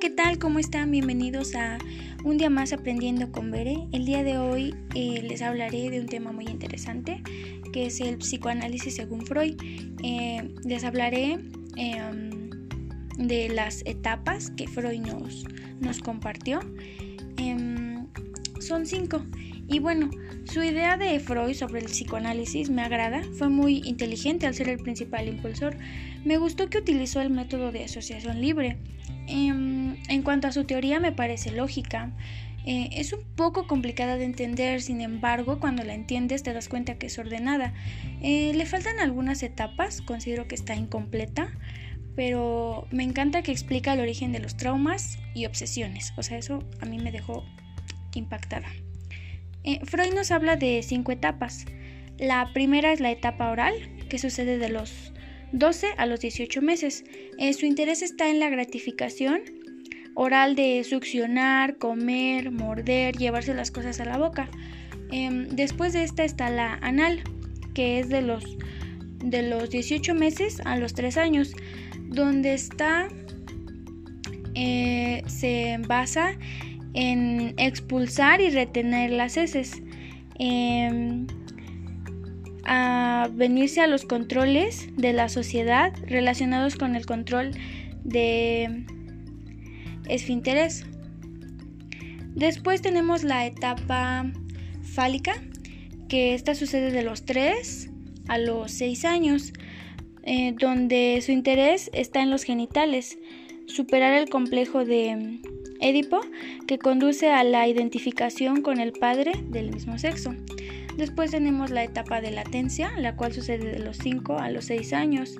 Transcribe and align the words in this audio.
¿qué 0.00 0.10
tal? 0.10 0.38
¿Cómo 0.38 0.58
están? 0.58 0.90
Bienvenidos 0.90 1.54
a 1.54 1.76
un 2.24 2.38
día 2.38 2.48
más 2.48 2.72
aprendiendo 2.72 3.30
con 3.30 3.50
Bere. 3.50 3.76
El 3.92 4.06
día 4.06 4.24
de 4.24 4.38
hoy 4.38 4.74
eh, 4.94 5.22
les 5.22 5.42
hablaré 5.42 5.90
de 5.90 6.00
un 6.00 6.06
tema 6.06 6.32
muy 6.32 6.46
interesante 6.46 7.22
que 7.72 7.86
es 7.86 8.00
el 8.00 8.16
psicoanálisis 8.18 8.94
según 8.94 9.26
Freud. 9.26 9.54
Eh, 10.02 10.54
les 10.64 10.84
hablaré 10.84 11.38
em, 11.76 12.50
de 13.18 13.50
las 13.50 13.82
etapas 13.84 14.50
que 14.50 14.66
Freud 14.66 15.00
nos, 15.00 15.44
nos 15.80 15.98
compartió. 15.98 16.60
Em, 17.36 18.06
son 18.60 18.86
cinco. 18.86 19.22
Y 19.68 19.78
bueno, 19.78 20.10
su 20.44 20.62
idea 20.62 20.96
de 20.96 21.20
Freud 21.20 21.54
sobre 21.54 21.80
el 21.80 21.86
psicoanálisis 21.86 22.70
me 22.70 22.82
agrada, 22.82 23.22
fue 23.36 23.48
muy 23.48 23.82
inteligente 23.84 24.46
al 24.46 24.54
ser 24.54 24.68
el 24.68 24.78
principal 24.78 25.28
impulsor. 25.28 25.76
Me 26.24 26.38
gustó 26.38 26.70
que 26.70 26.78
utilizó 26.78 27.20
el 27.20 27.30
método 27.30 27.72
de 27.72 27.84
asociación 27.84 28.40
libre. 28.40 28.78
Em, 29.28 29.81
en 30.08 30.22
cuanto 30.22 30.48
a 30.48 30.52
su 30.52 30.64
teoría 30.64 31.00
me 31.00 31.12
parece 31.12 31.52
lógica. 31.52 32.12
Eh, 32.64 32.90
es 32.92 33.12
un 33.12 33.24
poco 33.34 33.66
complicada 33.66 34.16
de 34.16 34.24
entender, 34.24 34.82
sin 34.82 35.00
embargo, 35.00 35.58
cuando 35.58 35.82
la 35.82 35.94
entiendes 35.94 36.42
te 36.42 36.52
das 36.52 36.68
cuenta 36.68 36.96
que 36.96 37.06
es 37.06 37.18
ordenada. 37.18 37.74
Eh, 38.22 38.52
le 38.54 38.66
faltan 38.66 39.00
algunas 39.00 39.42
etapas, 39.42 40.00
considero 40.00 40.46
que 40.46 40.54
está 40.54 40.76
incompleta, 40.76 41.48
pero 42.14 42.86
me 42.92 43.02
encanta 43.02 43.42
que 43.42 43.50
explica 43.50 43.94
el 43.94 44.00
origen 44.00 44.32
de 44.32 44.38
los 44.38 44.56
traumas 44.56 45.18
y 45.34 45.46
obsesiones. 45.46 46.12
O 46.16 46.22
sea, 46.22 46.38
eso 46.38 46.62
a 46.80 46.86
mí 46.86 46.98
me 46.98 47.10
dejó 47.10 47.44
impactada. 48.14 48.68
Eh, 49.64 49.80
Freud 49.84 50.14
nos 50.14 50.30
habla 50.30 50.56
de 50.56 50.82
cinco 50.82 51.10
etapas. 51.10 51.64
La 52.18 52.52
primera 52.52 52.92
es 52.92 53.00
la 53.00 53.10
etapa 53.10 53.50
oral, 53.50 53.74
que 54.08 54.18
sucede 54.18 54.58
de 54.58 54.68
los 54.68 55.12
12 55.52 55.88
a 55.96 56.06
los 56.06 56.20
18 56.20 56.62
meses. 56.62 57.04
Su 57.58 57.66
interés 57.66 58.02
está 58.02 58.30
en 58.30 58.38
la 58.38 58.50
gratificación 58.50 59.61
oral 60.14 60.54
de 60.54 60.84
succionar, 60.84 61.78
comer, 61.78 62.50
morder, 62.50 63.16
llevarse 63.16 63.54
las 63.54 63.70
cosas 63.70 64.00
a 64.00 64.04
la 64.04 64.18
boca. 64.18 64.48
Em, 65.10 65.48
después 65.48 65.92
de 65.92 66.04
esta 66.04 66.24
está 66.24 66.50
la 66.50 66.74
anal, 66.82 67.22
que 67.74 67.98
es 67.98 68.08
de 68.08 68.22
los, 68.22 68.44
de 69.18 69.42
los 69.42 69.70
18 69.70 70.14
meses 70.14 70.60
a 70.64 70.76
los 70.76 70.94
3 70.94 71.16
años, 71.16 71.54
donde 72.08 72.54
está, 72.54 73.08
eh, 74.54 75.22
se 75.26 75.78
basa 75.86 76.32
en 76.94 77.54
expulsar 77.56 78.40
y 78.40 78.50
retener 78.50 79.10
las 79.10 79.36
heces. 79.36 79.82
Em, 80.38 81.26
a 82.64 83.28
venirse 83.32 83.80
a 83.80 83.86
los 83.86 84.04
controles 84.04 84.88
de 84.96 85.12
la 85.12 85.28
sociedad 85.28 85.92
relacionados 86.06 86.76
con 86.76 86.94
el 86.94 87.06
control 87.06 87.50
de 88.04 88.84
esfínteres. 90.08 90.84
Después 92.34 92.82
tenemos 92.82 93.24
la 93.24 93.46
etapa 93.46 94.30
fálica, 94.82 95.34
que 96.08 96.34
esta 96.34 96.54
sucede 96.54 96.90
de 96.90 97.02
los 97.02 97.24
3 97.24 97.90
a 98.28 98.38
los 98.38 98.72
6 98.72 99.04
años, 99.04 99.52
eh, 100.24 100.54
donde 100.58 101.20
su 101.24 101.32
interés 101.32 101.90
está 101.92 102.22
en 102.22 102.30
los 102.30 102.44
genitales, 102.44 103.18
superar 103.66 104.14
el 104.14 104.28
complejo 104.28 104.84
de 104.84 105.40
Edipo, 105.80 106.20
que 106.66 106.78
conduce 106.78 107.30
a 107.30 107.42
la 107.44 107.66
identificación 107.66 108.62
con 108.62 108.78
el 108.80 108.92
padre 108.92 109.32
del 109.48 109.72
mismo 109.72 109.98
sexo. 109.98 110.34
Después 110.96 111.30
tenemos 111.30 111.70
la 111.70 111.84
etapa 111.84 112.20
de 112.20 112.30
latencia, 112.30 112.92
la 112.98 113.16
cual 113.16 113.32
sucede 113.32 113.72
de 113.72 113.78
los 113.78 113.96
5 113.98 114.38
a 114.38 114.50
los 114.50 114.66
6 114.66 114.92
años. 114.92 115.36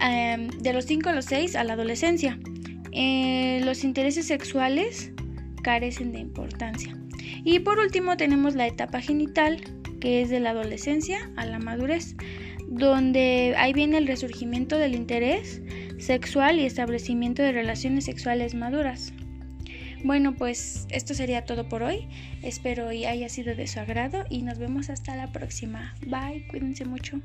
Em, 0.00 0.48
de 0.48 0.72
los 0.72 0.86
5 0.86 1.10
a 1.10 1.12
los 1.12 1.26
6 1.26 1.56
a 1.56 1.64
la 1.64 1.74
adolescencia. 1.74 2.38
Eh, 2.92 3.60
los 3.64 3.84
intereses 3.84 4.26
sexuales 4.26 5.12
carecen 5.62 6.12
de 6.12 6.20
importancia. 6.20 6.96
Y 7.44 7.60
por 7.60 7.78
último 7.78 8.16
tenemos 8.16 8.54
la 8.54 8.66
etapa 8.66 9.00
genital, 9.00 9.60
que 10.00 10.22
es 10.22 10.30
de 10.30 10.40
la 10.40 10.50
adolescencia 10.50 11.30
a 11.36 11.46
la 11.46 11.58
madurez, 11.58 12.16
donde 12.68 13.54
ahí 13.56 13.72
viene 13.72 13.98
el 13.98 14.06
resurgimiento 14.06 14.78
del 14.78 14.94
interés 14.94 15.60
sexual 15.98 16.58
y 16.58 16.64
establecimiento 16.64 17.42
de 17.42 17.52
relaciones 17.52 18.04
sexuales 18.04 18.54
maduras. 18.54 19.12
Bueno, 20.02 20.34
pues 20.34 20.86
esto 20.90 21.12
sería 21.12 21.44
todo 21.44 21.68
por 21.68 21.82
hoy. 21.82 22.08
Espero 22.42 22.90
y 22.90 23.04
haya 23.04 23.28
sido 23.28 23.54
de 23.54 23.66
su 23.66 23.80
agrado 23.80 24.24
y 24.30 24.42
nos 24.42 24.58
vemos 24.58 24.88
hasta 24.88 25.14
la 25.14 25.30
próxima. 25.30 25.94
Bye, 26.06 26.46
cuídense 26.48 26.86
mucho. 26.86 27.20